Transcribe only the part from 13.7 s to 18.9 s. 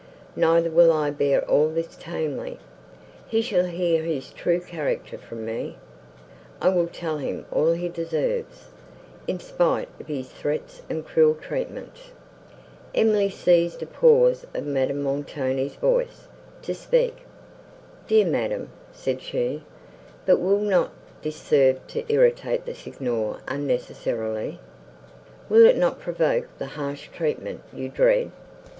a pause of Madame Montoni's voice, to speak. "Dear madam,"